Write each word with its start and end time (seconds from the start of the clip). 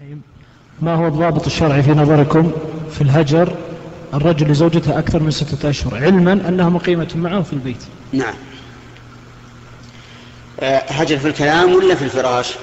الرحيم. 0.00 0.22
ما 0.80 0.94
هو 0.94 1.06
الضابط 1.06 1.46
الشرعي 1.46 1.82
في 1.82 1.90
نظركم 1.90 2.52
في 2.90 3.00
الهجر؟ 3.00 3.54
الرجل 4.14 4.50
لزوجته 4.50 4.98
أكثر 4.98 5.22
من 5.22 5.30
ستة 5.30 5.70
أشهر. 5.70 5.94
علما 5.94 6.32
أنها 6.32 6.68
مقيمة 6.68 7.08
معه 7.14 7.42
في 7.42 7.52
البيت. 7.52 7.84
نعم. 8.12 8.34
آه، 10.60 10.78
هجر 10.78 11.18
في 11.18 11.28
الكلام 11.28 11.74
ولا 11.74 11.94
في 11.94 12.04
الفراش؟ 12.04 12.54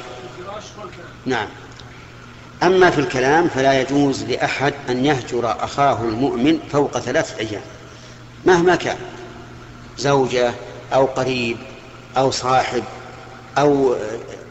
نعم. 1.26 1.48
أما 2.63 2.90
في 2.90 2.99
الكلام 2.99 3.47
فلا 3.47 3.81
يجوز 3.81 4.24
لأحد 4.24 4.74
أن 4.90 5.06
يهجر 5.06 5.63
أخاه 5.63 6.04
المؤمن 6.04 6.60
فوق 6.72 7.00
ثلاثة 7.00 7.40
أيام. 7.40 7.62
مهما 8.46 8.76
كان. 8.76 8.97
زوجة 9.97 10.52
أو 10.94 11.06
قريب 11.06 11.58
أو 12.18 12.31
صاحب 12.31 12.84
أو 13.58 13.96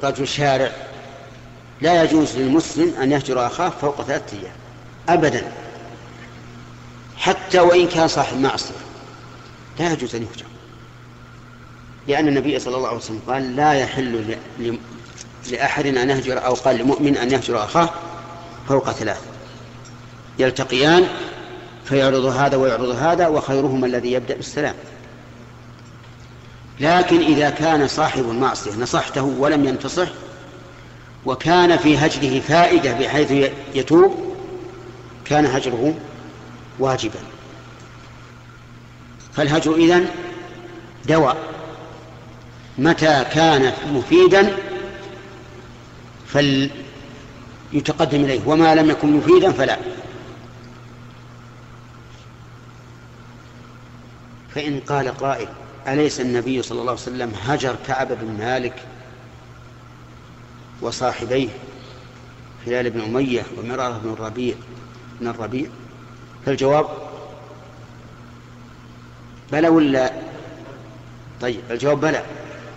رجل 0.03 0.29
شارع. 0.29 0.71
لا 1.83 2.03
يجوز 2.03 2.37
للمسلم 2.37 2.95
أن 3.03 3.13
يهجر 3.13 3.47
أخاه 3.47 3.69
فوق 3.69 4.03
ثلاثة 4.03 4.37
أيام. 4.37 4.53
أبدا. 5.09 5.53
حتى 7.17 7.61
وإن 7.61 7.87
كان 7.87 8.09
صاحب 8.09 8.41
معصية. 8.41 8.75
لا 9.79 9.93
يجوز 9.93 10.15
أن 10.15 10.23
يهجر. 10.23 10.47
لأن 12.09 12.29
النبي 12.29 12.59
صلى 12.59 12.77
الله 12.77 12.89
عليه 12.89 12.99
وسلم 12.99 13.21
قال 13.29 13.57
لا 13.57 13.73
يحل 13.73 14.37
لأحد 15.51 15.87
أن 15.87 16.11
يهجر 16.11 16.45
أو 16.47 16.55
قال 16.55 16.79
لمؤمن 16.79 17.17
أن 17.17 17.31
يهجر 17.31 17.65
أخاه 17.65 17.91
فوق 18.69 18.91
ثلاث 18.91 19.21
يلتقيان 20.39 21.09
فيعرض 21.85 22.25
هذا 22.25 22.57
ويعرض 22.57 22.89
هذا 22.89 23.29
وخيرهما 23.29 23.87
الذي 23.87 24.13
يبدأ 24.13 24.37
بالسلام. 24.37 24.75
لكن 26.81 27.21
إذا 27.21 27.51
كان 27.51 27.89
صاحب 27.89 28.31
المعصية 28.31 28.77
نصحته 28.77 29.23
ولم 29.23 29.69
ينتصح 29.69 30.09
وكان 31.27 31.77
في 31.77 31.99
هجره 31.99 32.41
فائدة 32.41 32.93
بحيث 32.93 33.51
يتوب 33.75 34.37
كان 35.25 35.47
هجره 35.47 35.95
واجبا. 36.79 37.21
فالهجر 39.33 39.75
إذن 39.75 40.07
دواء. 41.09 41.37
متى 42.79 43.25
كان 43.33 43.73
مفيدا 43.93 44.57
فليتقدم 46.27 46.71
إليه 48.25 48.41
وما 48.47 48.75
لم 48.75 48.91
يكن 48.91 49.17
مفيدا 49.17 49.53
فلا. 49.53 49.79
فإن 54.55 54.81
قال 54.81 55.17
قائل 55.17 55.49
أليس 55.89 56.21
النبي 56.21 56.63
صلى 56.63 56.81
الله 56.81 56.93
عليه 56.93 57.03
وسلم 57.03 57.33
هجر 57.45 57.77
كعب 57.87 58.09
بن 58.09 58.39
مالك 58.39 58.75
وصاحبيه 60.83 61.49
هلال 62.67 62.91
بن 62.91 63.01
أمية 63.01 63.43
ومرارة 63.59 64.01
بن 64.05 64.13
الربيع 64.13 64.55
بن 65.21 65.29
الربيع. 65.29 65.67
فالجواب 66.47 66.87
بلى 69.53 69.69
ولا؟ 69.69 70.13
طيب 71.41 71.61
الجواب 71.71 72.01
بلى 72.01 72.23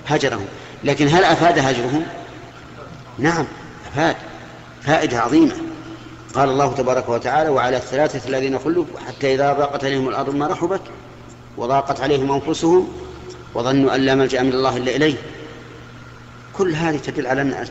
هجرهم. 0.08 0.45
لكن 0.84 1.08
هل 1.08 1.23
أفاد 1.23 1.59
هجرهم؟ 1.59 2.03
نعم 3.20 3.45
أفاد. 3.88 4.16
فائدة 4.81 5.19
عظيمة. 5.19 5.56
قال 6.34 6.50
الله 6.50 6.73
تبارك 6.73 7.09
وتعالى 7.09 7.50
وعلى 7.50 7.78
الثلاثة 7.78 8.30
الذين 8.30 8.59
خلوا 8.59 8.86
حتى 9.08 9.36
إذا 9.36 9.53
ضاقت 9.53 9.84
عليهم 9.84 10.09
الأرض 10.09 10.36
ما 10.36 10.47
رحبت 10.47 10.81
وضاقت 11.58 12.02
عليهم 12.02 12.31
أنفسهم 12.31 12.88
وظنوا 13.53 13.95
أن 13.95 14.02
لا 14.02 14.16
ملجأ 14.16 14.44
من 14.44 14.53
الله 14.53 14.78
إلا 14.78 14.95
إليه. 14.95 15.16
كل 16.58 16.75
هذه 16.75 16.98
تدل 16.98 17.28
على 17.28 17.42
أن 17.42 17.67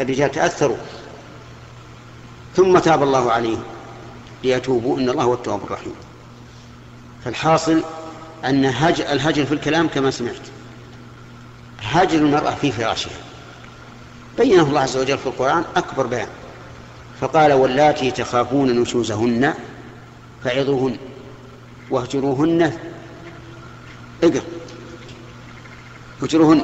الرجال 0.00 0.30
تأثروا 0.30 0.76
ثم 2.56 2.78
تاب 2.78 3.02
الله 3.02 3.32
عليهم 3.32 3.62
ليتوبوا. 4.44 4.98
إن 4.98 5.08
الله 5.08 5.24
هو 5.24 5.34
التواب 5.34 5.64
الرحيم. 5.64 5.94
فالحاصل 7.24 7.82
أن 8.44 8.64
هجر 8.64 9.12
الهجر 9.12 9.46
في 9.46 9.54
الكلام 9.54 9.88
كما 9.88 10.10
سمعت. 10.10 10.46
هجر 11.82 12.18
المرأة 12.18 12.54
في 12.54 12.72
فراشها. 12.72 13.12
بينه 14.38 14.62
الله 14.62 14.80
عز 14.80 14.96
وجل 14.96 15.18
في 15.18 15.26
القرآن 15.26 15.64
أكبر 15.76 16.06
بيان. 16.06 16.28
فقال 17.20 17.52
واللاتي 17.52 18.10
تخافون 18.10 18.80
نشوزهن 18.80 19.54
فعظوهن 20.44 20.96
واهجروهن. 21.90 22.72
اقرأ. 24.22 24.42
اهجروهن. 26.22 26.62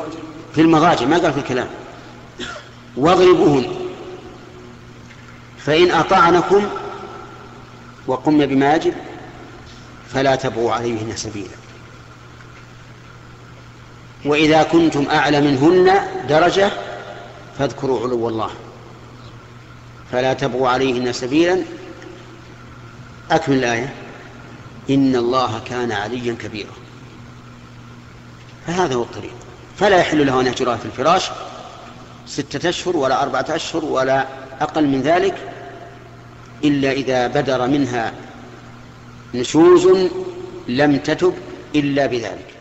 في 0.54 0.60
المضاجع 0.60 1.06
ما 1.06 1.19
قال 1.19 1.32
في 1.32 1.38
الكلام. 1.38 1.69
واضربوهن. 2.97 3.75
فإن 5.59 5.91
أطعنكم 5.91 6.66
وقمن 8.06 8.47
بما 8.47 8.75
يجب 8.75 8.94
فلا 10.12 10.37
تبغوا 10.37 10.72
عليهن 10.72 11.16
سبيلا. 11.16 11.56
وإذا 14.25 14.62
كنتم 14.62 15.06
أعلى 15.10 15.41
منهن 15.41 16.00
درجة 16.28 16.71
فاذكروا 17.59 18.00
علو 18.00 18.28
الله. 18.28 18.50
فلا 20.12 20.32
تبغوا 20.32 20.69
عليهن 20.69 21.12
سبيلا. 21.12 21.62
أكمل 23.31 23.56
الآية. 23.56 23.94
إن 24.91 25.16
الله 25.16 25.60
كان 25.66 25.92
عليا 25.92 26.36
كبيرا. 26.41 26.72
فهذا 28.66 28.94
هو 28.94 29.03
الطريق. 29.03 29.34
فلا 29.76 29.96
يحل 29.96 30.26
له 30.26 30.40
أن 30.40 30.46
يهجرها 30.46 30.76
في 30.76 30.84
الفراش 30.84 31.30
ستة 32.26 32.68
أشهر 32.68 32.96
ولا 32.96 33.22
أربعة 33.22 33.46
أشهر 33.48 33.84
ولا 33.84 34.26
أقل 34.60 34.86
من 34.86 35.02
ذلك 35.02 35.34
إلا 36.64 36.92
إذا 36.92 37.26
بدر 37.26 37.66
منها 37.66 38.12
نشوز 39.34 39.88
لم 40.68 40.96
تتب 40.96 41.34
إلا 41.74 42.06
بذلك. 42.06 42.54